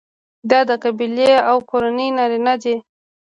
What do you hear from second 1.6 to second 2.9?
کورنۍ نارینه دي.